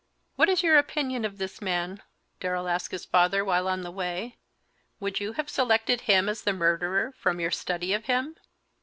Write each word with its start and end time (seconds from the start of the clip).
"What 0.35 0.49
is 0.49 0.63
your 0.63 0.79
opinion 0.79 1.25
of 1.25 1.37
this 1.37 1.61
man?" 1.61 2.01
Darrell 2.39 2.67
asked 2.67 2.89
his 2.89 3.05
father, 3.05 3.45
while 3.45 3.67
on 3.67 3.83
the 3.83 3.91
way. 3.91 4.37
"Would 4.99 5.19
you 5.19 5.33
have 5.33 5.47
selected 5.47 6.01
him 6.01 6.27
as 6.27 6.41
the 6.41 6.53
murderer, 6.53 7.13
from 7.19 7.39
your 7.39 7.51
study 7.51 7.93
of 7.93 8.05
him?" 8.05 8.35